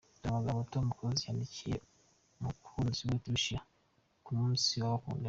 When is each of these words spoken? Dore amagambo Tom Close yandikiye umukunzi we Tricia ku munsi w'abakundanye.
Dore 0.21 0.29
amagambo 0.31 0.61
Tom 0.73 0.87
Close 0.95 1.25
yandikiye 1.27 1.77
umukunzi 2.39 3.01
we 3.09 3.15
Tricia 3.23 3.59
ku 4.23 4.29
munsi 4.39 4.71
w'abakundanye. 4.83 5.19